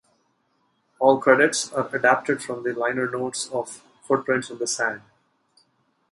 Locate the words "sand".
4.65-5.03